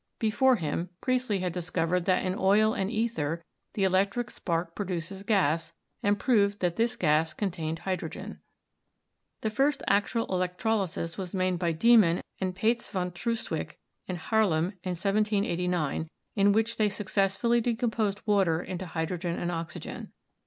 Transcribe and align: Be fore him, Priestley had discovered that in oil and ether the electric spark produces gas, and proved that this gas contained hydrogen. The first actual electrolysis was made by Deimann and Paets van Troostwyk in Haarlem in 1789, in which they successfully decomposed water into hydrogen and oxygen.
Be 0.17 0.31
fore 0.31 0.55
him, 0.55 0.89
Priestley 0.99 1.41
had 1.41 1.53
discovered 1.53 2.05
that 2.05 2.25
in 2.25 2.33
oil 2.35 2.73
and 2.73 2.89
ether 2.89 3.43
the 3.75 3.83
electric 3.83 4.31
spark 4.31 4.73
produces 4.73 5.21
gas, 5.21 5.73
and 6.01 6.17
proved 6.17 6.59
that 6.59 6.75
this 6.75 6.95
gas 6.95 7.35
contained 7.35 7.77
hydrogen. 7.85 8.39
The 9.41 9.51
first 9.51 9.83
actual 9.85 10.25
electrolysis 10.33 11.19
was 11.19 11.35
made 11.35 11.59
by 11.59 11.73
Deimann 11.73 12.23
and 12.39 12.55
Paets 12.55 12.89
van 12.89 13.11
Troostwyk 13.11 13.77
in 14.07 14.15
Haarlem 14.17 14.69
in 14.81 14.93
1789, 14.97 16.09
in 16.35 16.51
which 16.51 16.77
they 16.77 16.89
successfully 16.89 17.61
decomposed 17.61 18.23
water 18.25 18.59
into 18.59 18.87
hydrogen 18.87 19.37
and 19.37 19.51
oxygen. 19.51 20.13